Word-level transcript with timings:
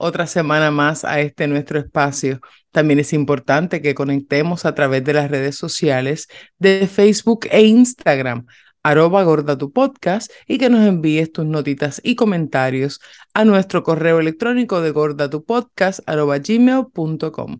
otra 0.00 0.26
semana 0.26 0.70
más 0.70 1.04
a 1.04 1.20
este 1.20 1.46
nuestro 1.46 1.78
espacio. 1.78 2.40
También 2.72 2.98
es 2.98 3.12
importante 3.12 3.82
que 3.82 3.94
conectemos 3.94 4.64
a 4.64 4.74
través 4.74 5.04
de 5.04 5.12
las 5.12 5.30
redes 5.30 5.56
sociales 5.56 6.28
de 6.58 6.88
Facebook 6.88 7.46
e 7.50 7.62
Instagram 7.62 8.46
arroba 8.82 9.22
gorda 9.24 9.58
tu 9.58 9.72
podcast 9.72 10.32
y 10.46 10.56
que 10.56 10.70
nos 10.70 10.86
envíes 10.88 11.30
tus 11.32 11.44
notitas 11.44 12.00
y 12.02 12.16
comentarios 12.16 12.98
a 13.34 13.44
nuestro 13.44 13.82
correo 13.82 14.20
electrónico 14.20 14.80
de 14.80 14.90
gordatupodcast 14.90 16.00
arroba 16.06 16.38
gmail.com. 16.38 17.58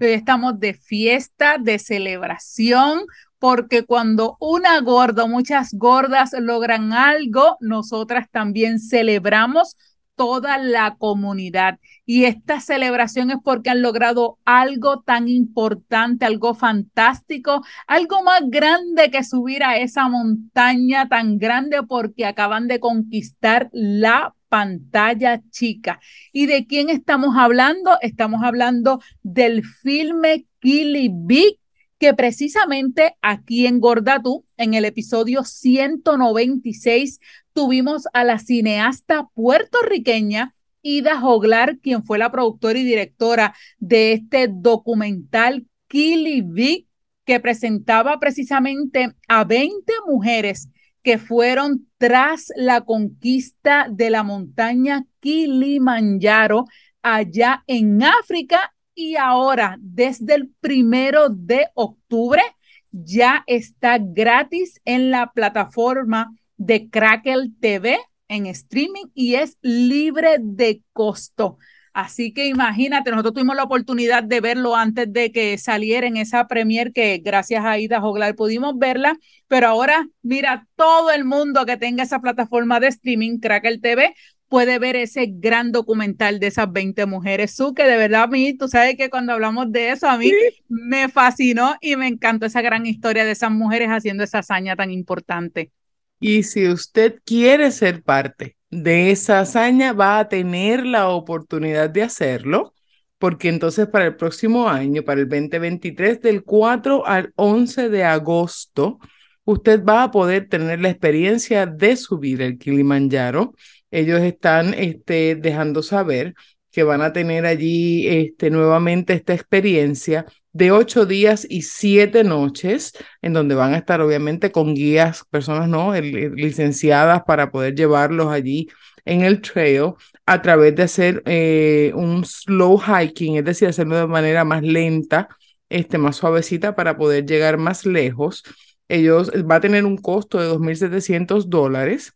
Hoy 0.00 0.08
estamos 0.08 0.58
de 0.58 0.74
fiesta, 0.74 1.58
de 1.58 1.78
celebración, 1.78 3.02
porque 3.38 3.84
cuando 3.84 4.36
una 4.40 4.80
gorda, 4.80 5.26
muchas 5.26 5.72
gordas 5.72 6.32
logran 6.36 6.92
algo, 6.92 7.56
nosotras 7.60 8.26
también 8.32 8.80
celebramos 8.80 9.76
toda 10.16 10.58
la 10.58 10.96
comunidad. 10.96 11.78
Y 12.04 12.24
esta 12.24 12.60
celebración 12.60 13.30
es 13.30 13.36
porque 13.44 13.70
han 13.70 13.82
logrado 13.82 14.38
algo 14.44 15.00
tan 15.02 15.28
importante, 15.28 16.24
algo 16.24 16.54
fantástico, 16.54 17.62
algo 17.86 18.22
más 18.22 18.42
grande 18.46 19.10
que 19.10 19.22
subir 19.22 19.62
a 19.62 19.76
esa 19.76 20.08
montaña 20.08 21.08
tan 21.08 21.38
grande 21.38 21.82
porque 21.82 22.26
acaban 22.26 22.66
de 22.66 22.80
conquistar 22.80 23.68
la 23.72 24.34
pantalla 24.48 25.42
chica. 25.50 26.00
¿Y 26.32 26.46
de 26.46 26.66
quién 26.66 26.90
estamos 26.90 27.36
hablando? 27.36 27.98
Estamos 28.00 28.42
hablando 28.42 29.00
del 29.22 29.64
filme 29.64 30.46
Killy 30.60 31.10
Big 31.12 31.58
que 31.98 32.14
precisamente 32.14 33.16
aquí 33.22 33.66
en 33.66 33.80
Gordatú, 33.80 34.44
en 34.56 34.74
el 34.74 34.84
episodio 34.84 35.44
196, 35.44 37.20
tuvimos 37.52 38.04
a 38.12 38.24
la 38.24 38.38
cineasta 38.38 39.28
puertorriqueña 39.34 40.54
Ida 40.82 41.18
Joglar, 41.20 41.78
quien 41.78 42.04
fue 42.04 42.18
la 42.18 42.30
productora 42.30 42.78
y 42.78 42.84
directora 42.84 43.54
de 43.78 44.12
este 44.12 44.48
documental 44.48 45.66
Killy 45.88 46.42
Vic, 46.42 46.86
que 47.24 47.40
presentaba 47.40 48.20
precisamente 48.20 49.14
a 49.26 49.44
20 49.44 49.92
mujeres 50.06 50.68
que 51.02 51.18
fueron 51.18 51.88
tras 51.98 52.52
la 52.56 52.82
conquista 52.82 53.86
de 53.90 54.10
la 54.10 54.22
montaña 54.22 55.04
Kilimanjaro 55.20 56.66
allá 57.02 57.64
en 57.66 58.02
África 58.02 58.72
y 58.96 59.14
ahora 59.14 59.76
desde 59.78 60.34
el 60.34 60.48
primero 60.60 61.28
de 61.28 61.68
octubre 61.74 62.42
ya 62.90 63.44
está 63.46 63.98
gratis 64.00 64.80
en 64.84 65.12
la 65.12 65.30
plataforma 65.32 66.34
de 66.56 66.88
Crackle 66.88 67.50
TV 67.60 67.98
en 68.28 68.46
streaming 68.46 69.04
y 69.14 69.34
es 69.34 69.58
libre 69.60 70.38
de 70.40 70.82
costo. 70.92 71.58
Así 71.92 72.34
que 72.34 72.46
imagínate, 72.46 73.10
nosotros 73.10 73.34
tuvimos 73.34 73.56
la 73.56 73.62
oportunidad 73.62 74.22
de 74.22 74.40
verlo 74.42 74.76
antes 74.76 75.10
de 75.10 75.32
que 75.32 75.56
saliera 75.56 76.06
en 76.06 76.18
esa 76.18 76.46
premier 76.46 76.92
que 76.92 77.18
gracias 77.24 77.64
a 77.64 77.78
Ida 77.78 78.02
Joglar 78.02 78.34
pudimos 78.34 78.78
verla, 78.78 79.16
pero 79.48 79.68
ahora 79.68 80.06
mira, 80.20 80.66
todo 80.76 81.10
el 81.10 81.24
mundo 81.24 81.64
que 81.64 81.78
tenga 81.78 82.02
esa 82.02 82.20
plataforma 82.20 82.80
de 82.80 82.88
streaming, 82.88 83.38
Crackle 83.38 83.78
TV, 83.78 84.14
puede 84.56 84.78
ver 84.78 84.96
ese 84.96 85.26
gran 85.28 85.70
documental 85.70 86.40
de 86.40 86.46
esas 86.46 86.72
20 86.72 87.04
mujeres. 87.04 87.54
Su 87.54 87.74
que 87.74 87.84
de 87.84 87.98
verdad 87.98 88.22
a 88.22 88.26
mí, 88.26 88.56
tú 88.56 88.68
sabes 88.68 88.96
que 88.96 89.10
cuando 89.10 89.34
hablamos 89.34 89.70
de 89.70 89.90
eso, 89.90 90.08
a 90.08 90.16
mí 90.16 90.32
me 90.66 91.10
fascinó 91.10 91.76
y 91.82 91.94
me 91.96 92.08
encantó 92.08 92.46
esa 92.46 92.62
gran 92.62 92.86
historia 92.86 93.26
de 93.26 93.32
esas 93.32 93.50
mujeres 93.50 93.90
haciendo 93.90 94.24
esa 94.24 94.38
hazaña 94.38 94.74
tan 94.74 94.90
importante. 94.90 95.72
Y 96.20 96.44
si 96.44 96.68
usted 96.68 97.20
quiere 97.26 97.70
ser 97.70 98.02
parte 98.02 98.56
de 98.70 99.10
esa 99.10 99.40
hazaña, 99.40 99.92
va 99.92 100.20
a 100.20 100.28
tener 100.30 100.86
la 100.86 101.10
oportunidad 101.10 101.90
de 101.90 102.04
hacerlo, 102.04 102.72
porque 103.18 103.50
entonces 103.50 103.86
para 103.88 104.06
el 104.06 104.16
próximo 104.16 104.70
año, 104.70 105.02
para 105.02 105.20
el 105.20 105.28
2023, 105.28 106.22
del 106.22 106.44
4 106.44 107.06
al 107.06 107.30
11 107.36 107.90
de 107.90 108.04
agosto, 108.04 109.00
usted 109.44 109.84
va 109.84 110.04
a 110.04 110.10
poder 110.10 110.48
tener 110.48 110.80
la 110.80 110.88
experiencia 110.88 111.66
de 111.66 111.94
subir 111.94 112.40
el 112.40 112.56
Kilimanjaro. 112.56 113.52
Ellos 113.96 114.20
están 114.20 114.74
este, 114.74 115.36
dejando 115.36 115.82
saber 115.82 116.34
que 116.70 116.82
van 116.82 117.00
a 117.00 117.14
tener 117.14 117.46
allí 117.46 118.06
este, 118.06 118.50
nuevamente 118.50 119.14
esta 119.14 119.32
experiencia 119.32 120.26
de 120.52 120.70
ocho 120.70 121.06
días 121.06 121.46
y 121.48 121.62
siete 121.62 122.22
noches, 122.22 122.92
en 123.22 123.32
donde 123.32 123.54
van 123.54 123.72
a 123.72 123.78
estar 123.78 124.02
obviamente 124.02 124.52
con 124.52 124.74
guías, 124.74 125.24
personas 125.30 125.70
no 125.70 125.94
licenciadas 125.94 127.22
para 127.26 127.50
poder 127.50 127.74
llevarlos 127.74 128.28
allí 128.28 128.68
en 129.06 129.22
el 129.22 129.40
trail 129.40 129.94
a 130.26 130.42
través 130.42 130.76
de 130.76 130.82
hacer 130.82 131.22
eh, 131.24 131.92
un 131.94 132.22
slow 132.26 132.78
hiking, 132.78 133.36
es 133.36 133.46
decir, 133.46 133.68
hacerlo 133.68 133.96
de 133.96 134.06
manera 134.08 134.44
más 134.44 134.62
lenta, 134.62 135.28
este, 135.70 135.96
más 135.96 136.16
suavecita 136.16 136.76
para 136.76 136.98
poder 136.98 137.24
llegar 137.24 137.56
más 137.56 137.86
lejos. 137.86 138.42
Ellos 138.88 139.30
va 139.30 139.54
a 139.54 139.60
tener 139.60 139.86
un 139.86 139.96
costo 139.96 140.38
de 140.38 140.50
2.700 140.50 141.46
dólares 141.46 142.15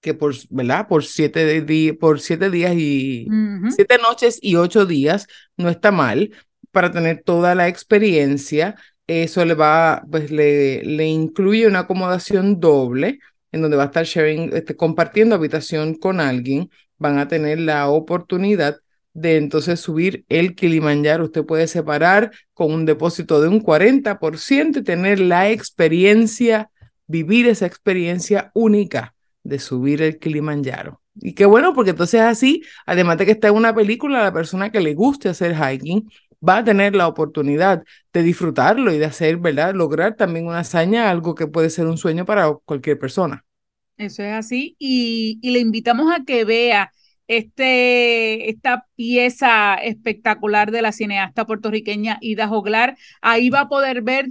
que 0.00 0.14
por, 0.14 0.34
¿verdad? 0.50 0.86
Por 0.88 1.04
siete, 1.04 1.96
por 1.98 2.20
siete 2.20 2.50
días 2.50 2.74
y 2.76 3.26
siete 3.74 3.98
noches 3.98 4.38
y 4.40 4.56
ocho 4.56 4.86
días 4.86 5.26
no 5.56 5.68
está 5.68 5.90
mal 5.90 6.30
para 6.70 6.92
tener 6.92 7.22
toda 7.24 7.54
la 7.54 7.68
experiencia. 7.68 8.76
Eso 9.06 9.44
le 9.44 9.54
va, 9.54 10.04
pues 10.10 10.30
le, 10.30 10.82
le 10.84 11.06
incluye 11.06 11.66
una 11.66 11.80
acomodación 11.80 12.60
doble 12.60 13.18
en 13.52 13.62
donde 13.62 13.76
va 13.76 13.84
a 13.84 13.86
estar 13.86 14.04
sharing, 14.04 14.54
este, 14.54 14.76
compartiendo 14.76 15.34
habitación 15.34 15.94
con 15.94 16.20
alguien. 16.20 16.70
Van 16.98 17.18
a 17.18 17.28
tener 17.28 17.58
la 17.60 17.88
oportunidad 17.88 18.78
de 19.12 19.38
entonces 19.38 19.80
subir 19.80 20.24
el 20.28 20.54
Kilimanjaro. 20.54 21.24
Usted 21.24 21.44
puede 21.44 21.66
separar 21.66 22.30
con 22.52 22.72
un 22.72 22.86
depósito 22.86 23.40
de 23.40 23.48
un 23.48 23.60
40% 23.62 24.78
y 24.78 24.82
tener 24.82 25.20
la 25.20 25.50
experiencia, 25.50 26.70
vivir 27.06 27.48
esa 27.48 27.66
experiencia 27.66 28.50
única 28.54 29.15
de 29.46 29.58
subir 29.58 30.02
el 30.02 30.18
Kilimanjaro. 30.18 31.00
Y 31.14 31.34
qué 31.34 31.46
bueno, 31.46 31.72
porque 31.72 31.90
entonces 31.90 32.20
así, 32.20 32.62
además 32.84 33.18
de 33.18 33.26
que 33.26 33.32
está 33.32 33.48
en 33.48 33.54
una 33.54 33.74
película, 33.74 34.22
la 34.22 34.32
persona 34.32 34.70
que 34.70 34.80
le 34.80 34.94
guste 34.94 35.28
hacer 35.28 35.56
hiking 35.56 36.10
va 36.46 36.58
a 36.58 36.64
tener 36.64 36.94
la 36.94 37.08
oportunidad 37.08 37.82
de 38.12 38.22
disfrutarlo 38.22 38.92
y 38.92 38.98
de 38.98 39.06
hacer, 39.06 39.38
¿verdad? 39.38 39.74
Lograr 39.74 40.16
también 40.16 40.46
una 40.46 40.60
hazaña, 40.60 41.10
algo 41.10 41.34
que 41.34 41.46
puede 41.46 41.70
ser 41.70 41.86
un 41.86 41.96
sueño 41.96 42.24
para 42.24 42.52
cualquier 42.64 42.98
persona. 42.98 43.44
Eso 43.96 44.22
es 44.22 44.32
así. 44.32 44.76
Y, 44.78 45.40
le 45.42 45.58
invitamos 45.58 46.12
a 46.12 46.24
que 46.24 46.44
vea 46.44 46.92
este, 47.28 48.50
esta 48.50 48.86
pieza 48.94 49.74
espectacular 49.76 50.70
de 50.70 50.82
la 50.82 50.92
cineasta 50.92 51.46
puertorriqueña 51.46 52.18
Ida 52.20 52.46
Joglar. 52.46 52.96
Ahí 53.22 53.48
va 53.48 53.60
a 53.60 53.68
poder 53.68 54.02
ver 54.02 54.28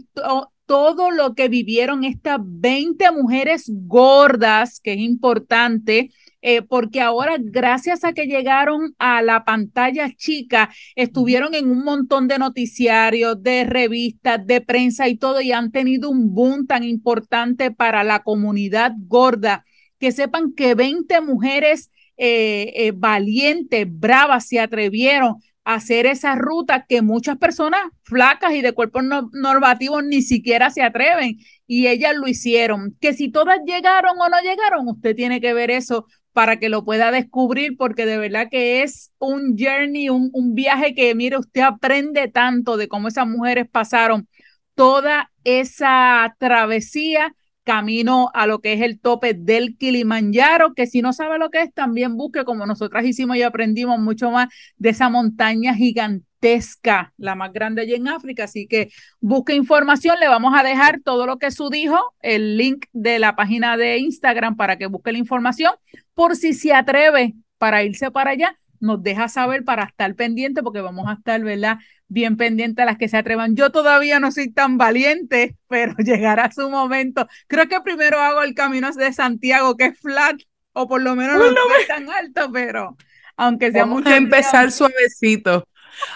todo 0.66 1.12
lo 1.12 1.36
que 1.36 1.50
vivieron 1.50 2.04
estas 2.04 2.40
20 2.42 3.12
mujeres 3.12 3.72
gordas, 3.88 4.80
que 4.80 4.94
es 4.94 5.00
importante 5.00 6.12
eh, 6.48 6.62
porque 6.62 7.02
ahora 7.02 7.38
gracias 7.40 8.04
a 8.04 8.14
que 8.14 8.28
llegaron 8.28 8.94
a 9.00 9.24
la 9.24 9.44
pantalla 9.46 10.12
chica, 10.16 10.70
estuvieron 10.96 11.56
en 11.56 11.72
un 11.72 11.84
montón 11.84 12.28
de 12.28 12.38
noticiarios, 12.38 13.42
de 13.42 13.64
revistas, 13.64 14.46
de 14.46 14.62
prensa 14.62 15.08
y 15.08 15.18
todo, 15.18 15.42
y 15.42 15.52
han 15.52 15.72
tenido 15.72 16.12
un 16.12 16.36
boom 16.36 16.68
tan 16.68 16.84
importante 16.84 17.72
para 17.72 18.04
la 18.04 18.22
comunidad 18.22 18.92
gorda. 19.08 19.66
Que 19.98 20.12
sepan 20.12 20.54
que 20.54 20.76
20 20.76 21.20
mujeres 21.22 21.90
eh, 22.16 22.74
eh, 22.76 22.92
valientes, 22.96 23.88
bravas, 23.90 24.48
se 24.48 24.60
atrevieron 24.60 25.38
hacer 25.66 26.06
esa 26.06 26.36
ruta 26.36 26.86
que 26.88 27.02
muchas 27.02 27.38
personas 27.38 27.82
flacas 28.04 28.54
y 28.54 28.62
de 28.62 28.74
cuerpos 28.74 29.04
normativos 29.34 30.04
ni 30.04 30.22
siquiera 30.22 30.70
se 30.70 30.84
atreven 30.84 31.38
y 31.68 31.88
ellas 31.88 32.16
lo 32.16 32.28
hicieron. 32.28 32.96
Que 33.02 33.14
si 33.14 33.30
todas 33.30 33.60
llegaron 33.66 34.18
o 34.20 34.30
no 34.30 34.40
llegaron, 34.42 34.88
usted 34.88 35.16
tiene 35.16 35.42
que 35.42 35.54
ver 35.54 35.72
eso 35.72 36.06
para 36.34 36.60
que 36.60 36.70
lo 36.70 36.86
pueda 36.86 37.12
descubrir, 37.12 37.78
porque 37.78 38.06
de 38.06 38.18
verdad 38.18 38.48
que 38.52 38.84
es 38.84 39.12
un 39.20 39.58
journey, 39.58 40.10
un, 40.10 40.30
un 40.34 40.54
viaje 40.54 40.94
que, 40.94 41.16
mire, 41.16 41.38
usted 41.38 41.62
aprende 41.62 42.28
tanto 42.28 42.78
de 42.78 42.88
cómo 42.88 43.08
esas 43.08 43.28
mujeres 43.28 43.68
pasaron 43.70 44.28
toda 44.76 45.32
esa 45.44 46.36
travesía 46.38 47.34
camino 47.66 48.32
a 48.34 48.48
lo 48.48 48.60
que 48.60 48.74
es 48.74 48.82
el 48.82 49.00
tope 49.00 49.34
del 49.34 49.76
Kilimanjaro, 49.78 50.74
que 50.74 50.88
si 50.88 51.02
no 51.02 51.12
sabe 51.12 51.38
lo 51.38 51.50
que 51.50 51.64
es, 51.64 51.74
también 51.74 52.16
busque 52.16 52.46
como 52.46 52.66
nosotras 52.66 53.06
hicimos 53.06 53.36
y 53.36 53.44
aprendimos 53.44 54.00
mucho 54.00 54.32
más 54.32 54.48
de 54.78 54.90
esa 54.90 55.10
montaña 55.10 55.74
gigante 55.74 56.26
gigantesca, 56.46 57.14
la 57.18 57.36
más 57.36 57.52
grande 57.54 57.82
allí 57.82 57.96
en 57.96 58.08
África. 58.08 58.44
Así 58.44 58.68
que 58.68 58.90
busque 59.20 59.56
información, 59.56 60.20
le 60.20 60.28
vamos 60.28 60.54
a 60.56 60.64
dejar 60.64 61.02
todo 61.04 61.26
lo 61.26 61.38
que 61.38 61.52
su 61.52 61.70
dijo, 61.70 61.98
el 62.22 62.58
link 62.58 62.86
de 62.94 63.20
la 63.20 63.36
página 63.36 63.78
de 63.78 63.98
Instagram 63.98 64.56
para 64.56 64.78
que 64.78 64.88
busque 64.88 65.12
la 65.12 65.18
información, 65.18 65.74
por 66.14 66.36
si 66.36 66.54
se 66.54 66.74
atreve 66.74 67.34
para 67.58 67.84
irse 67.84 68.12
para 68.12 68.32
allá, 68.32 68.60
nos 68.80 69.02
deja 69.02 69.28
saber 69.28 69.64
para 69.64 69.86
estar 69.86 70.14
pendiente, 70.16 70.62
porque 70.62 70.82
vamos 70.82 71.08
a 71.08 71.14
estar, 71.14 71.42
¿verdad? 71.42 71.78
Bien 72.08 72.38
pendiente 72.38 72.82
a 72.82 72.86
las 72.86 72.98
que 72.98 73.08
se 73.08 73.18
atrevan. 73.18 73.56
Yo 73.56 73.72
todavía 73.72 74.20
no 74.20 74.32
soy 74.32 74.52
tan 74.52 74.78
valiente, 74.78 75.56
pero 75.68 75.96
llegará 75.98 76.52
su 76.52 76.70
momento. 76.70 77.28
Creo 77.48 77.68
que 77.68 77.82
primero 77.82 78.20
hago 78.20 78.42
el 78.44 78.54
camino 78.54 78.92
de 78.92 79.14
Santiago, 79.14 79.76
que 79.76 79.86
es 79.86 80.00
flat, 80.00 80.38
o 80.74 80.88
por 80.88 81.02
lo 81.02 81.16
menos 81.16 81.38
no, 81.38 81.46
es 81.80 81.88
tan 81.88 82.10
alto, 82.10 82.52
pero 82.52 82.98
aunque 83.38 83.72
sea 83.72 83.86
Vamos 83.86 84.06
a 84.06 84.18
empezar 84.18 84.72
suavecito. 84.72 85.68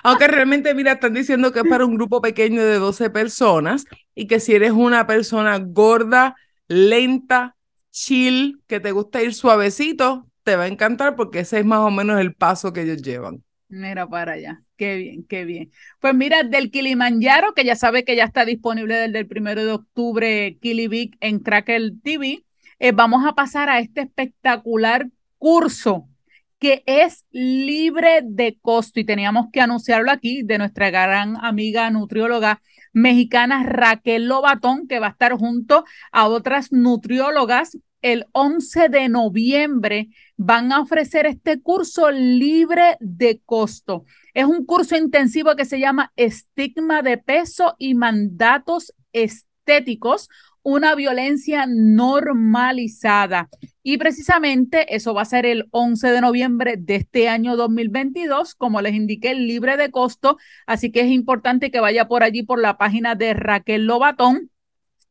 Aunque 0.03 0.27
realmente, 0.27 0.73
mira, 0.73 0.93
están 0.93 1.13
diciendo 1.13 1.51
que 1.51 1.59
es 1.59 1.65
para 1.67 1.85
un 1.85 1.95
grupo 1.95 2.21
pequeño 2.21 2.63
de 2.63 2.79
12 2.79 3.09
personas 3.09 3.85
y 4.13 4.27
que 4.27 4.39
si 4.39 4.53
eres 4.53 4.71
una 4.71 5.07
persona 5.07 5.57
gorda, 5.59 6.35
lenta, 6.67 7.55
chill, 7.91 8.61
que 8.67 8.79
te 8.79 8.91
gusta 8.91 9.21
ir 9.21 9.33
suavecito, 9.33 10.27
te 10.43 10.55
va 10.55 10.63
a 10.63 10.67
encantar 10.67 11.15
porque 11.15 11.39
ese 11.39 11.59
es 11.59 11.65
más 11.65 11.79
o 11.79 11.91
menos 11.91 12.19
el 12.19 12.33
paso 12.33 12.73
que 12.73 12.81
ellos 12.81 13.01
llevan. 13.01 13.43
Mira 13.69 14.07
para 14.09 14.33
allá, 14.33 14.63
qué 14.77 14.95
bien, 14.95 15.23
qué 15.25 15.45
bien. 15.45 15.71
Pues 15.99 16.15
mira, 16.15 16.41
del 16.41 16.71
Kilimanjaro, 16.71 17.53
que 17.53 17.63
ya 17.63 17.75
sabe 17.75 18.03
que 18.03 18.15
ya 18.15 18.23
está 18.23 18.43
disponible 18.43 18.95
desde 18.95 19.19
el 19.19 19.27
primero 19.27 19.63
de 19.63 19.71
octubre, 19.71 20.57
Kilivic 20.59 21.15
en 21.19 21.39
Crackle 21.39 21.91
TV, 22.03 22.43
eh, 22.79 22.91
vamos 22.93 23.25
a 23.27 23.35
pasar 23.35 23.69
a 23.69 23.79
este 23.79 24.01
espectacular 24.01 25.07
curso 25.37 26.09
que 26.57 26.83
es 26.87 27.25
libre 27.31 28.21
de 28.23 28.57
costo 28.59 28.99
y 28.99 29.05
teníamos 29.05 29.47
que 29.53 29.61
anunciarlo 29.61 30.11
aquí 30.11 30.41
de 30.43 30.57
nuestra 30.57 30.89
gran 30.89 31.37
amiga 31.37 31.89
nutrióloga 31.91 32.61
mexicana 32.91 33.63
Raquel 33.63 34.27
Lobatón, 34.27 34.87
que 34.87 34.99
va 34.99 35.07
a 35.07 35.11
estar 35.11 35.33
junto 35.33 35.85
a 36.11 36.27
otras 36.27 36.71
nutriólogas 36.71 37.77
el 38.01 38.25
11 38.31 38.89
de 38.89 39.09
noviembre 39.09 40.09
van 40.37 40.71
a 40.71 40.81
ofrecer 40.81 41.25
este 41.25 41.61
curso 41.61 42.11
libre 42.11 42.97
de 42.99 43.41
costo. 43.45 44.05
Es 44.33 44.45
un 44.45 44.65
curso 44.65 44.95
intensivo 44.95 45.55
que 45.55 45.65
se 45.65 45.79
llama 45.79 46.11
Estigma 46.15 47.01
de 47.01 47.17
peso 47.17 47.75
y 47.77 47.95
mandatos 47.95 48.93
estéticos, 49.11 50.29
una 50.61 50.95
violencia 50.95 51.65
normalizada. 51.67 53.49
Y 53.81 53.97
precisamente 53.97 54.95
eso 54.95 55.13
va 55.13 55.23
a 55.23 55.25
ser 55.25 55.45
el 55.45 55.67
11 55.71 56.11
de 56.11 56.21
noviembre 56.21 56.75
de 56.77 56.95
este 56.95 57.27
año 57.29 57.55
2022, 57.55 58.55
como 58.55 58.81
les 58.81 58.93
indiqué, 58.93 59.33
libre 59.33 59.77
de 59.77 59.89
costo. 59.89 60.37
Así 60.67 60.91
que 60.91 61.01
es 61.01 61.07
importante 61.11 61.71
que 61.71 61.79
vaya 61.79 62.07
por 62.07 62.23
allí 62.23 62.43
por 62.43 62.61
la 62.61 62.77
página 62.77 63.15
de 63.15 63.33
Raquel 63.33 63.85
Lobatón 63.85 64.51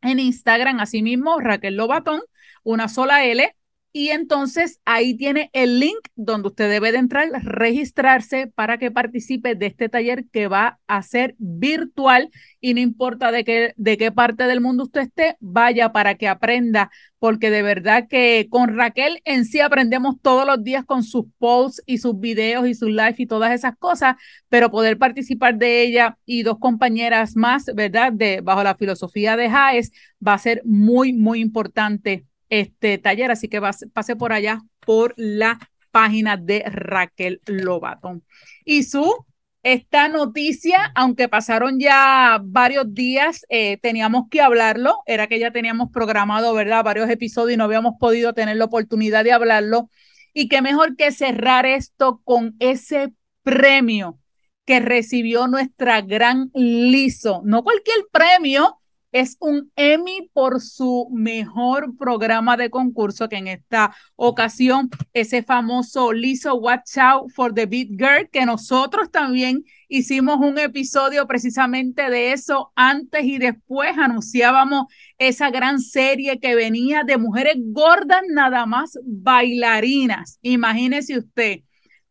en 0.02 0.18
Instagram, 0.20 0.80
asimismo, 0.80 1.40
Raquel 1.40 1.76
Lobatón 1.76 2.20
una 2.64 2.88
sola 2.88 3.24
L. 3.24 3.54
Y 3.98 4.10
entonces 4.10 4.78
ahí 4.84 5.16
tiene 5.16 5.50
el 5.52 5.80
link 5.80 5.98
donde 6.14 6.46
usted 6.50 6.70
debe 6.70 6.92
de 6.92 6.98
entrar, 6.98 7.30
registrarse 7.42 8.46
para 8.46 8.78
que 8.78 8.92
participe 8.92 9.56
de 9.56 9.66
este 9.66 9.88
taller 9.88 10.26
que 10.30 10.46
va 10.46 10.78
a 10.86 11.02
ser 11.02 11.34
virtual 11.38 12.30
y 12.60 12.74
no 12.74 12.80
importa 12.80 13.32
de 13.32 13.42
qué, 13.42 13.74
de 13.76 13.98
qué 13.98 14.12
parte 14.12 14.44
del 14.44 14.60
mundo 14.60 14.84
usted 14.84 15.00
esté, 15.00 15.36
vaya 15.40 15.90
para 15.90 16.14
que 16.14 16.28
aprenda, 16.28 16.92
porque 17.18 17.50
de 17.50 17.62
verdad 17.62 18.06
que 18.08 18.46
con 18.48 18.76
Raquel 18.76 19.20
en 19.24 19.44
sí 19.44 19.58
aprendemos 19.58 20.14
todos 20.22 20.46
los 20.46 20.62
días 20.62 20.84
con 20.84 21.02
sus 21.02 21.24
posts 21.36 21.82
y 21.84 21.98
sus 21.98 22.20
videos 22.20 22.68
y 22.68 22.74
sus 22.74 22.90
live 22.90 23.16
y 23.18 23.26
todas 23.26 23.50
esas 23.52 23.76
cosas, 23.78 24.14
pero 24.48 24.70
poder 24.70 24.96
participar 24.98 25.58
de 25.58 25.82
ella 25.82 26.18
y 26.24 26.44
dos 26.44 26.60
compañeras 26.60 27.34
más, 27.34 27.64
¿verdad? 27.74 28.12
De 28.12 28.42
bajo 28.42 28.62
la 28.62 28.76
filosofía 28.76 29.36
de 29.36 29.50
Jaes 29.50 29.90
va 30.24 30.34
a 30.34 30.38
ser 30.38 30.62
muy, 30.64 31.12
muy 31.12 31.40
importante 31.40 32.28
este 32.48 32.98
taller, 32.98 33.30
así 33.30 33.48
que 33.48 33.60
pase 33.60 34.16
por 34.16 34.32
allá 34.32 34.60
por 34.80 35.14
la 35.16 35.58
página 35.90 36.36
de 36.36 36.64
Raquel 36.66 37.40
Lobato. 37.46 38.22
Y 38.64 38.84
su, 38.84 39.26
esta 39.62 40.08
noticia, 40.08 40.92
aunque 40.94 41.28
pasaron 41.28 41.78
ya 41.80 42.40
varios 42.42 42.94
días, 42.94 43.44
eh, 43.48 43.78
teníamos 43.78 44.24
que 44.30 44.40
hablarlo, 44.40 45.02
era 45.06 45.26
que 45.26 45.38
ya 45.38 45.50
teníamos 45.50 45.90
programado, 45.92 46.54
¿verdad? 46.54 46.84
Varios 46.84 47.10
episodios 47.10 47.54
y 47.54 47.56
no 47.56 47.64
habíamos 47.64 47.94
podido 47.98 48.32
tener 48.32 48.56
la 48.56 48.66
oportunidad 48.66 49.24
de 49.24 49.32
hablarlo. 49.32 49.90
Y 50.32 50.48
qué 50.48 50.62
mejor 50.62 50.96
que 50.96 51.10
cerrar 51.10 51.66
esto 51.66 52.20
con 52.24 52.54
ese 52.60 53.12
premio 53.42 54.18
que 54.64 54.80
recibió 54.80 55.48
nuestra 55.48 56.02
gran 56.02 56.50
Liso. 56.54 57.42
No 57.44 57.64
cualquier 57.64 58.06
premio, 58.12 58.78
es 59.12 59.36
un 59.40 59.72
Emmy 59.76 60.30
por 60.32 60.60
su 60.60 61.08
mejor 61.12 61.96
programa 61.96 62.56
de 62.56 62.70
concurso, 62.70 63.28
que 63.28 63.36
en 63.36 63.48
esta 63.48 63.94
ocasión 64.16 64.90
ese 65.12 65.42
famoso 65.42 66.12
Lizzo 66.12 66.54
Watch 66.56 66.98
Out 66.98 67.30
for 67.30 67.54
the 67.54 67.66
Beat 67.66 67.88
Girl, 67.90 68.28
que 68.30 68.44
nosotros 68.44 69.10
también 69.10 69.64
hicimos 69.88 70.38
un 70.38 70.58
episodio 70.58 71.26
precisamente 71.26 72.10
de 72.10 72.32
eso 72.32 72.72
antes 72.76 73.24
y 73.24 73.38
después 73.38 73.96
anunciábamos 73.96 74.86
esa 75.16 75.50
gran 75.50 75.80
serie 75.80 76.38
que 76.38 76.54
venía 76.54 77.02
de 77.04 77.16
mujeres 77.16 77.56
gordas 77.58 78.22
nada 78.28 78.66
más 78.66 78.98
bailarinas. 79.04 80.38
Imagínese 80.42 81.18
usted 81.18 81.60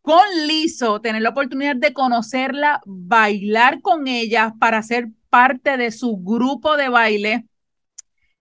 con 0.01 0.23
Lizzo, 0.47 1.01
tener 1.01 1.21
la 1.21 1.31
oportunidad 1.31 1.75
de 1.75 1.91
conocerla, 1.91 2.79
bailar 2.85 3.81
con 3.81 4.07
ella 4.07 4.53
para 4.57 4.81
ser 4.81 5.09
parte 5.29 5.77
de 5.77 5.91
su 5.91 6.17
grupo 6.17 6.77
de 6.77 6.89
baile 6.89 7.45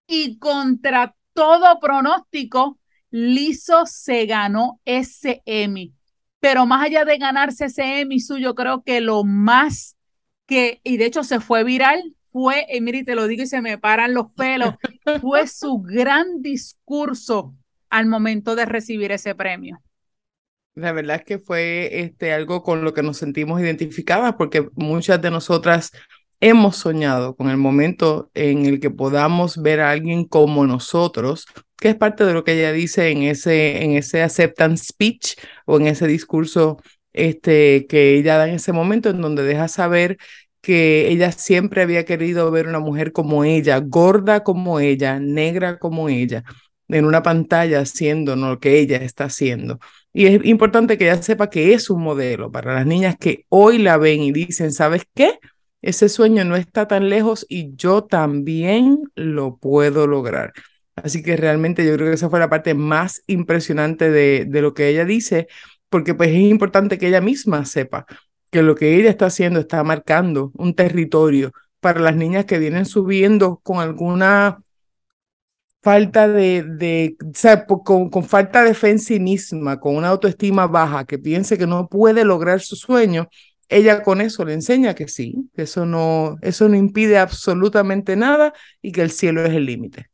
y 0.06 0.38
contra 0.38 1.14
todo 1.32 1.78
pronóstico, 1.80 2.78
Lizo 3.10 3.86
se 3.86 4.26
ganó 4.26 4.80
ese 4.84 5.42
Emmy. 5.46 5.94
Pero 6.40 6.66
más 6.66 6.84
allá 6.84 7.04
de 7.04 7.18
ganarse 7.18 7.66
ese 7.66 8.00
Emmy 8.00 8.20
suyo, 8.20 8.54
creo 8.54 8.82
que 8.82 9.00
lo 9.00 9.24
más 9.24 9.96
que, 10.46 10.80
y 10.84 10.96
de 10.96 11.06
hecho 11.06 11.24
se 11.24 11.40
fue 11.40 11.64
viral, 11.64 12.14
fue, 12.30 12.66
y 12.70 12.80
mire, 12.80 13.04
te 13.04 13.14
lo 13.14 13.26
digo 13.26 13.42
y 13.42 13.46
se 13.46 13.62
me 13.62 13.78
paran 13.78 14.14
los 14.14 14.32
pelos, 14.32 14.74
fue 15.22 15.46
su 15.46 15.78
gran 15.78 16.42
discurso 16.42 17.54
al 17.90 18.06
momento 18.06 18.54
de 18.54 18.66
recibir 18.66 19.12
ese 19.12 19.34
premio. 19.34 19.80
La 20.74 20.92
verdad 20.92 21.16
es 21.16 21.24
que 21.24 21.38
fue 21.38 22.00
este, 22.00 22.34
algo 22.34 22.62
con 22.62 22.84
lo 22.84 22.92
que 22.92 23.02
nos 23.02 23.16
sentimos 23.16 23.60
identificadas 23.60 24.34
porque 24.36 24.68
muchas 24.74 25.22
de 25.22 25.30
nosotras 25.30 25.90
hemos 26.40 26.76
soñado 26.76 27.36
con 27.36 27.50
el 27.50 27.56
momento 27.56 28.30
en 28.34 28.66
el 28.66 28.80
que 28.80 28.90
podamos 28.90 29.60
ver 29.62 29.80
a 29.80 29.90
alguien 29.90 30.24
como 30.24 30.66
nosotros, 30.66 31.46
que 31.76 31.90
es 31.90 31.94
parte 31.94 32.24
de 32.24 32.32
lo 32.32 32.44
que 32.44 32.52
ella 32.58 32.72
dice 32.72 33.10
en 33.10 33.22
ese, 33.22 33.82
en 33.84 33.92
ese 33.92 34.22
acceptance 34.22 34.86
speech 34.86 35.36
o 35.66 35.78
en 35.78 35.86
ese 35.86 36.06
discurso 36.06 36.78
este, 37.12 37.86
que 37.88 38.16
ella 38.18 38.36
da 38.38 38.48
en 38.48 38.56
ese 38.56 38.72
momento, 38.72 39.10
en 39.10 39.20
donde 39.20 39.42
deja 39.42 39.68
saber 39.68 40.18
que 40.60 41.08
ella 41.10 41.32
siempre 41.32 41.82
había 41.82 42.04
querido 42.04 42.50
ver 42.50 42.66
una 42.66 42.80
mujer 42.80 43.12
como 43.12 43.44
ella, 43.44 43.78
gorda 43.78 44.42
como 44.42 44.80
ella, 44.80 45.20
negra 45.20 45.78
como 45.78 46.08
ella, 46.08 46.42
en 46.88 47.04
una 47.04 47.22
pantalla 47.22 47.80
haciendo 47.80 48.36
lo 48.36 48.58
que 48.60 48.78
ella 48.80 48.96
está 48.98 49.24
haciendo. 49.24 49.78
Y 50.12 50.26
es 50.26 50.44
importante 50.44 50.98
que 50.98 51.04
ella 51.04 51.22
sepa 51.22 51.50
que 51.50 51.74
es 51.74 51.90
un 51.90 52.02
modelo 52.02 52.50
para 52.50 52.74
las 52.74 52.86
niñas 52.86 53.16
que 53.18 53.44
hoy 53.48 53.78
la 53.78 53.96
ven 53.96 54.22
y 54.22 54.32
dicen, 54.32 54.72
¿sabes 54.72 55.04
qué? 55.14 55.38
Ese 55.86 56.08
sueño 56.08 56.44
no 56.44 56.56
está 56.56 56.88
tan 56.88 57.08
lejos 57.08 57.46
y 57.48 57.76
yo 57.76 58.02
también 58.02 59.04
lo 59.14 59.56
puedo 59.56 60.08
lograr. 60.08 60.52
Así 60.96 61.22
que 61.22 61.36
realmente 61.36 61.86
yo 61.86 61.94
creo 61.94 62.08
que 62.08 62.14
esa 62.14 62.28
fue 62.28 62.40
la 62.40 62.50
parte 62.50 62.74
más 62.74 63.22
impresionante 63.28 64.10
de, 64.10 64.48
lo 64.60 64.74
que 64.74 64.88
ella 64.88 65.04
dice, 65.04 65.46
porque 65.88 66.12
pues 66.14 66.30
es 66.30 66.40
importante 66.40 66.98
que 66.98 67.06
ella 67.06 67.20
misma 67.20 67.64
sepa 67.66 68.04
que 68.50 68.62
lo 68.62 68.74
que 68.74 68.96
ella 68.96 69.10
está 69.10 69.26
haciendo 69.26 69.60
está 69.60 69.84
marcando 69.84 70.50
un 70.56 70.74
territorio 70.74 71.52
para 71.78 72.00
las 72.00 72.16
niñas 72.16 72.46
que 72.46 72.58
vienen 72.58 72.84
subiendo 72.84 73.60
con 73.62 73.78
alguna 73.78 74.58
falta 75.82 76.26
de, 76.26 76.64
de 76.64 77.16
o 77.24 77.30
sea, 77.32 77.64
con, 77.64 78.10
con, 78.10 78.24
falta 78.24 78.64
de 78.64 78.74
fe 78.74 78.90
en 78.90 78.98
sí 78.98 79.20
misma, 79.20 79.78
con 79.78 79.94
una 79.94 80.08
autoestima 80.08 80.66
baja, 80.66 81.04
que 81.04 81.18
piense 81.18 81.56
que 81.56 81.66
no 81.68 81.88
puede 81.88 82.24
lograr 82.24 82.60
su 82.60 82.74
sueño, 82.74 83.28
ella 83.68 84.02
con 84.02 84.20
eso 84.20 84.44
le 84.44 84.54
enseña 84.54 84.94
que 84.94 85.08
sí, 85.08 85.48
que 85.54 85.62
eso 85.62 85.86
no, 85.86 86.36
eso 86.42 86.68
no 86.68 86.76
impide 86.76 87.18
absolutamente 87.18 88.16
nada 88.16 88.52
y 88.80 88.92
que 88.92 89.02
el 89.02 89.10
cielo 89.10 89.44
es 89.44 89.52
el 89.52 89.66
límite. 89.66 90.10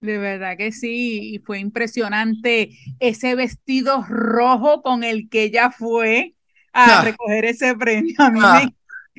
De 0.00 0.16
verdad 0.16 0.56
que 0.56 0.72
sí, 0.72 1.34
y 1.34 1.38
fue 1.40 1.58
impresionante 1.58 2.70
ese 3.00 3.34
vestido 3.34 4.02
rojo 4.08 4.82
con 4.82 5.04
el 5.04 5.28
que 5.28 5.44
ella 5.44 5.70
fue 5.70 6.34
a 6.72 7.00
ah. 7.00 7.04
recoger 7.04 7.44
ese 7.44 7.74
premio. 7.76 8.14
A 8.18 8.30
mí 8.30 8.40
me 8.40 8.74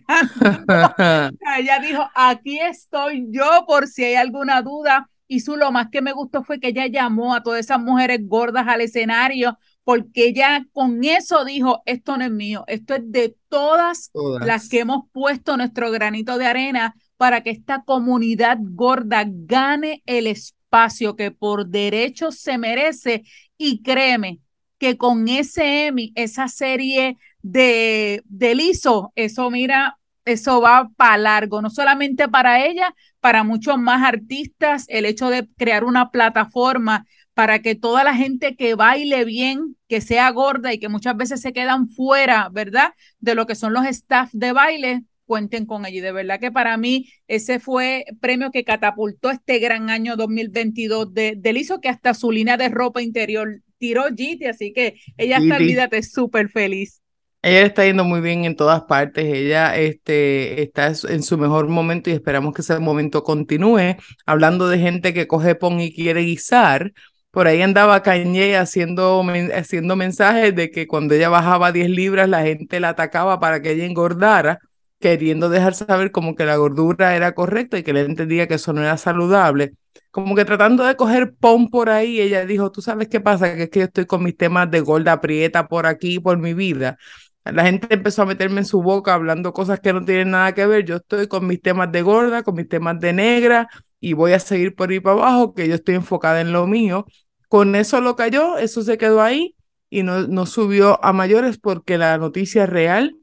ah. 0.07 1.31
ella 1.59 1.79
dijo, 1.79 2.09
aquí 2.15 2.59
estoy 2.59 3.27
yo 3.29 3.65
por 3.67 3.87
si 3.87 4.03
hay 4.03 4.15
alguna 4.15 4.61
duda. 4.61 5.07
Y 5.27 5.39
su 5.39 5.55
lo 5.55 5.71
más 5.71 5.87
que 5.89 6.01
me 6.01 6.11
gustó 6.11 6.43
fue 6.43 6.59
que 6.59 6.69
ella 6.69 6.87
llamó 6.87 7.33
a 7.33 7.41
todas 7.41 7.61
esas 7.61 7.79
mujeres 7.79 8.19
gordas 8.23 8.67
al 8.67 8.81
escenario 8.81 9.57
porque 9.83 10.27
ella 10.27 10.65
con 10.73 11.03
eso 11.03 11.43
dijo, 11.43 11.81
esto 11.85 12.17
no 12.17 12.25
es 12.25 12.31
mío, 12.31 12.63
esto 12.67 12.95
es 12.95 13.11
de 13.11 13.35
todas, 13.49 14.11
las 14.13 14.69
que 14.69 14.79
hemos 14.79 15.05
puesto 15.11 15.57
nuestro 15.57 15.91
granito 15.91 16.37
de 16.37 16.45
arena 16.45 16.95
para 17.17 17.41
que 17.41 17.49
esta 17.49 17.83
comunidad 17.83 18.57
gorda 18.61 19.25
gane 19.27 20.01
el 20.05 20.27
espacio 20.27 21.15
que 21.15 21.31
por 21.31 21.67
derecho 21.67 22.31
se 22.31 22.57
merece. 22.57 23.23
Y 23.57 23.81
créeme 23.81 24.39
que 24.77 24.97
con 24.97 25.27
ese 25.27 25.87
Emmy, 25.87 26.11
esa 26.15 26.47
serie 26.47 27.17
de, 27.41 28.23
de 28.25 28.71
eso 29.15 29.51
mira, 29.51 29.97
eso 30.25 30.61
va 30.61 30.89
para 30.95 31.17
largo, 31.17 31.61
no 31.61 31.69
solamente 31.69 32.27
para 32.27 32.65
ella, 32.65 32.93
para 33.19 33.43
muchos 33.43 33.77
más 33.77 34.03
artistas, 34.03 34.85
el 34.87 35.05
hecho 35.05 35.29
de 35.29 35.47
crear 35.57 35.83
una 35.83 36.11
plataforma 36.11 37.05
para 37.41 37.63
que 37.63 37.73
toda 37.73 38.03
la 38.03 38.13
gente 38.13 38.55
que 38.55 38.75
baile 38.75 39.25
bien, 39.25 39.75
que 39.87 39.99
sea 39.99 40.29
gorda 40.29 40.71
y 40.73 40.79
que 40.79 40.89
muchas 40.89 41.17
veces 41.17 41.41
se 41.41 41.53
quedan 41.53 41.89
fuera, 41.89 42.49
¿verdad? 42.51 42.93
De 43.19 43.33
lo 43.33 43.47
que 43.47 43.55
son 43.55 43.73
los 43.73 43.83
staff 43.87 44.29
de 44.31 44.53
baile, 44.53 45.05
cuenten 45.25 45.65
con 45.65 45.87
ella. 45.87 45.97
Y 45.97 46.01
de 46.01 46.11
verdad 46.11 46.39
que 46.39 46.51
para 46.51 46.77
mí 46.77 47.09
ese 47.27 47.59
fue 47.59 48.05
premio 48.19 48.51
que 48.51 48.63
catapultó 48.63 49.31
este 49.31 49.57
gran 49.57 49.89
año 49.89 50.17
2022 50.17 51.15
de, 51.15 51.33
de 51.35 51.53
Lizo, 51.53 51.81
que 51.81 51.89
hasta 51.89 52.13
su 52.13 52.31
línea 52.31 52.57
de 52.57 52.69
ropa 52.69 53.01
interior 53.01 53.63
tiró 53.79 54.03
Giti, 54.15 54.45
así 54.45 54.71
que 54.71 55.01
ella 55.17 55.39
está, 55.39 55.55
olvídate, 55.55 56.03
súper 56.03 56.47
feliz. 56.47 57.01
Ella 57.43 57.65
está 57.65 57.83
yendo 57.83 58.03
muy 58.03 58.21
bien 58.21 58.45
en 58.45 58.55
todas 58.55 58.83
partes, 58.83 59.25
ella 59.25 59.75
este, 59.75 60.61
está 60.61 60.93
en 61.09 61.23
su 61.23 61.39
mejor 61.39 61.67
momento 61.69 62.11
y 62.11 62.13
esperamos 62.13 62.53
que 62.53 62.61
ese 62.61 62.77
momento 62.77 63.23
continúe. 63.23 63.97
Hablando 64.27 64.69
de 64.69 64.77
gente 64.77 65.11
que 65.11 65.25
coge 65.25 65.55
pon 65.55 65.81
y 65.81 65.91
quiere 65.91 66.21
guisar, 66.21 66.93
por 67.31 67.47
ahí 67.47 67.61
andaba 67.61 68.03
Kanye 68.03 68.57
haciendo, 68.57 69.23
haciendo 69.55 69.95
mensajes 69.95 70.53
de 70.55 70.69
que 70.69 70.87
cuando 70.87 71.15
ella 71.15 71.29
bajaba 71.29 71.71
10 71.71 71.89
libras 71.89 72.27
la 72.29 72.41
gente 72.43 72.79
la 72.79 72.89
atacaba 72.89 73.39
para 73.39 73.61
que 73.61 73.71
ella 73.71 73.85
engordara, 73.85 74.59
queriendo 74.99 75.49
dejar 75.49 75.73
saber 75.73 76.11
como 76.11 76.35
que 76.35 76.45
la 76.45 76.57
gordura 76.57 77.15
era 77.15 77.33
correcta 77.33 77.77
y 77.77 77.83
que 77.83 77.93
le 77.93 78.01
entendía 78.01 78.47
que 78.47 78.55
eso 78.55 78.73
no 78.73 78.81
era 78.81 78.97
saludable. 78.97 79.73
Como 80.11 80.35
que 80.35 80.43
tratando 80.45 80.83
de 80.83 80.95
coger 80.97 81.33
pon 81.39 81.69
por 81.69 81.89
ahí, 81.89 82.19
ella 82.19 82.45
dijo, 82.45 82.71
tú 82.71 82.81
sabes 82.81 83.07
qué 83.07 83.21
pasa, 83.21 83.55
que 83.55 83.63
es 83.63 83.69
que 83.69 83.79
yo 83.79 83.85
estoy 83.85 84.05
con 84.05 84.23
mis 84.23 84.35
temas 84.37 84.69
de 84.69 84.81
gorda 84.81 85.21
prieta 85.21 85.67
por 85.67 85.85
aquí, 85.85 86.19
por 86.19 86.37
mi 86.37 86.53
vida. 86.53 86.97
La 87.45 87.63
gente 87.63 87.87
empezó 87.93 88.23
a 88.23 88.25
meterme 88.25 88.59
en 88.59 88.65
su 88.65 88.83
boca 88.83 89.13
hablando 89.13 89.53
cosas 89.53 89.79
que 89.79 89.93
no 89.93 90.03
tienen 90.05 90.31
nada 90.31 90.53
que 90.53 90.65
ver. 90.67 90.85
Yo 90.85 90.97
estoy 90.97 91.27
con 91.27 91.47
mis 91.47 91.61
temas 91.61 91.91
de 91.91 92.01
gorda, 92.01 92.43
con 92.43 92.55
mis 92.55 92.67
temas 92.67 92.99
de 92.99 93.13
negra 93.13 93.67
y 94.01 94.13
voy 94.13 94.33
a 94.33 94.39
seguir 94.39 94.75
por 94.75 94.89
ahí 94.89 94.99
para 94.99 95.13
abajo, 95.13 95.53
que 95.53 95.67
yo 95.69 95.75
estoy 95.75 95.95
enfocada 95.95 96.41
en 96.41 96.51
lo 96.51 96.67
mío. 96.67 97.05
Con 97.47 97.75
eso 97.75 98.01
lo 98.01 98.15
cayó, 98.17 98.57
eso 98.57 98.81
se 98.81 98.97
quedó 98.97 99.21
ahí 99.21 99.55
y 99.89 100.03
no, 100.03 100.27
no 100.27 100.45
subió 100.45 101.03
a 101.05 101.13
mayores 101.13 101.59
porque 101.59 101.97
la 101.97 102.17
noticia 102.17 102.65
real 102.65 103.15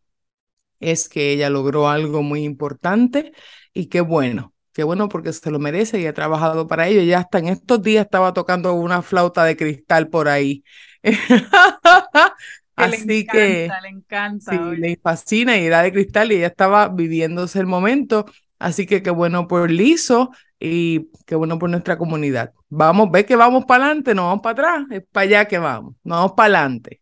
es 0.80 1.08
que 1.08 1.32
ella 1.32 1.50
logró 1.50 1.88
algo 1.88 2.22
muy 2.22 2.44
importante 2.44 3.32
y 3.74 3.86
qué 3.86 4.00
bueno, 4.00 4.54
qué 4.72 4.84
bueno 4.84 5.08
porque 5.08 5.32
se 5.32 5.50
lo 5.50 5.58
merece 5.58 6.00
y 6.00 6.06
ha 6.06 6.14
trabajado 6.14 6.68
para 6.68 6.86
ello. 6.86 7.02
Ya 7.02 7.18
hasta 7.18 7.38
en 7.38 7.48
estos 7.48 7.82
días 7.82 8.04
estaba 8.04 8.32
tocando 8.32 8.74
una 8.74 9.02
flauta 9.02 9.44
de 9.44 9.56
cristal 9.56 10.08
por 10.08 10.28
ahí. 10.28 10.62
Así 12.76 13.06
le 13.06 13.18
encanta, 13.20 13.32
que 13.32 13.70
le 13.82 13.88
encanta. 13.88 14.52
Sí, 14.52 14.80
le 14.80 14.96
fascina 15.02 15.56
y 15.56 15.66
era 15.66 15.82
de 15.82 15.92
cristal 15.92 16.30
y 16.30 16.36
ella 16.36 16.46
estaba 16.46 16.88
viviéndose 16.88 17.58
el 17.58 17.66
momento. 17.66 18.26
Así 18.60 18.86
que 18.86 19.02
qué 19.02 19.10
bueno 19.10 19.48
por 19.48 19.68
Lizo 19.70 20.30
y 20.60 21.10
qué 21.26 21.34
bueno 21.34 21.58
por 21.58 21.70
nuestra 21.70 21.98
comunidad. 21.98 22.52
Vamos, 22.68 23.10
ve 23.10 23.24
que 23.24 23.36
vamos 23.36 23.64
para 23.64 23.86
adelante, 23.86 24.14
no 24.14 24.26
vamos 24.26 24.42
para 24.42 24.52
atrás, 24.52 24.86
es 24.90 25.04
para 25.10 25.24
allá 25.24 25.44
que 25.46 25.58
vamos, 25.58 25.94
no 26.04 26.16
vamos 26.16 26.32
para 26.32 26.58
adelante. 26.58 27.00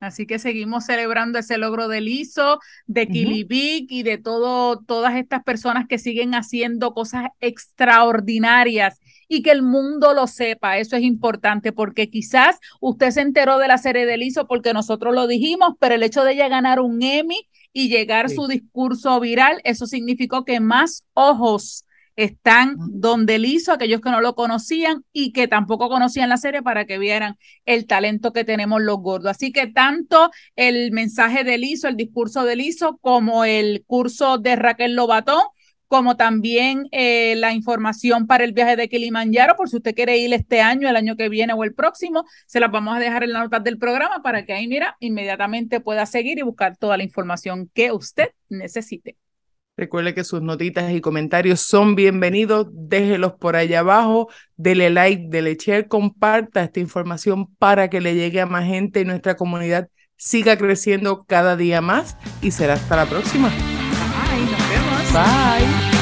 Así 0.00 0.26
que 0.26 0.38
seguimos 0.38 0.84
celebrando 0.84 1.38
ese 1.38 1.56
logro 1.56 1.88
de 1.88 2.02
Lizo, 2.02 2.58
de 2.86 3.06
Kili 3.08 3.46
y 3.88 4.02
de 4.02 4.18
todo, 4.18 4.80
todas 4.80 5.14
estas 5.16 5.42
personas 5.42 5.86
que 5.88 5.98
siguen 5.98 6.34
haciendo 6.34 6.92
cosas 6.92 7.28
extraordinarias 7.40 9.00
y 9.28 9.42
que 9.42 9.50
el 9.50 9.62
mundo 9.62 10.12
lo 10.12 10.26
sepa. 10.26 10.76
Eso 10.76 10.96
es 10.96 11.02
importante 11.02 11.72
porque 11.72 12.10
quizás 12.10 12.58
usted 12.82 13.12
se 13.12 13.22
enteró 13.22 13.58
de 13.58 13.68
la 13.68 13.78
serie 13.78 14.04
de 14.04 14.18
Lizo 14.18 14.46
porque 14.46 14.74
nosotros 14.74 15.14
lo 15.14 15.26
dijimos, 15.26 15.72
pero 15.80 15.94
el 15.94 16.02
hecho 16.02 16.22
de 16.22 16.34
ella 16.34 16.48
ganar 16.48 16.80
un 16.80 17.02
Emmy 17.02 17.48
y 17.72 17.88
llegar 17.88 18.28
su 18.28 18.46
discurso 18.46 19.18
viral, 19.20 19.62
eso 19.64 19.86
significó 19.86 20.44
que 20.44 20.60
más 20.60 21.06
ojos 21.14 21.86
están 22.16 22.76
donde 22.78 23.36
él 23.36 23.44
hizo, 23.44 23.72
aquellos 23.72 24.00
que 24.00 24.10
no 24.10 24.20
lo 24.20 24.34
conocían 24.34 25.04
y 25.12 25.32
que 25.32 25.48
tampoco 25.48 25.88
conocían 25.88 26.28
la 26.28 26.36
serie 26.36 26.62
para 26.62 26.84
que 26.84 26.98
vieran 26.98 27.36
el 27.64 27.86
talento 27.86 28.32
que 28.32 28.44
tenemos 28.44 28.82
los 28.82 28.98
gordos. 28.98 29.30
Así 29.30 29.52
que 29.52 29.66
tanto 29.66 30.30
el 30.56 30.92
mensaje 30.92 31.44
de 31.44 31.58
Lizo, 31.58 31.88
el 31.88 31.96
discurso 31.96 32.44
de 32.44 32.56
Lizo, 32.56 32.98
como 33.00 33.44
el 33.44 33.84
curso 33.86 34.38
de 34.38 34.56
Raquel 34.56 34.94
Lobatón, 34.94 35.42
como 35.86 36.16
también 36.16 36.88
eh, 36.90 37.36
la 37.36 37.52
información 37.52 38.26
para 38.26 38.44
el 38.44 38.52
viaje 38.52 38.76
de 38.76 38.88
Kilimanjaro, 38.88 39.54
por 39.56 39.68
si 39.68 39.76
usted 39.76 39.94
quiere 39.94 40.16
ir 40.18 40.32
este 40.32 40.60
año, 40.60 40.88
el 40.88 40.96
año 40.96 41.16
que 41.16 41.28
viene 41.28 41.52
o 41.52 41.62
el 41.62 41.74
próximo, 41.74 42.24
se 42.46 42.58
las 42.58 42.70
vamos 42.70 42.96
a 42.96 43.00
dejar 43.00 43.22
en 43.22 43.32
la 43.32 43.40
nota 43.44 43.60
del 43.60 43.78
programa 43.78 44.22
para 44.22 44.44
que 44.44 44.52
ahí, 44.54 44.66
mira, 44.66 44.96
inmediatamente 45.00 45.80
pueda 45.80 46.06
seguir 46.06 46.38
y 46.38 46.42
buscar 46.42 46.76
toda 46.76 46.96
la 46.96 47.04
información 47.04 47.70
que 47.72 47.92
usted 47.92 48.30
necesite. 48.48 49.16
Recuerde 49.76 50.14
que 50.14 50.22
sus 50.22 50.40
notitas 50.40 50.92
y 50.92 51.00
comentarios 51.00 51.60
son 51.60 51.96
bienvenidos. 51.96 52.68
Déjelos 52.70 53.34
por 53.34 53.56
allá 53.56 53.80
abajo. 53.80 54.28
Dele 54.56 54.90
like, 54.90 55.26
dele 55.28 55.56
share, 55.56 55.88
comparta 55.88 56.62
esta 56.62 56.78
información 56.78 57.52
para 57.56 57.90
que 57.90 58.00
le 58.00 58.14
llegue 58.14 58.40
a 58.40 58.46
más 58.46 58.66
gente 58.66 59.00
y 59.00 59.04
nuestra 59.04 59.36
comunidad 59.36 59.88
siga 60.16 60.56
creciendo 60.56 61.24
cada 61.24 61.56
día 61.56 61.80
más. 61.80 62.16
Y 62.40 62.52
será 62.52 62.74
hasta 62.74 62.96
la 62.96 63.06
próxima. 63.06 63.48
Bye, 63.48 64.44
nos 64.44 64.68
vemos. 64.70 65.12
Bye. 65.12 65.93